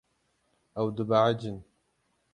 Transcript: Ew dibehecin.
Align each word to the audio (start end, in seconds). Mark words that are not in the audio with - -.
Ew 0.79 0.87
dibehecin. 0.95 1.57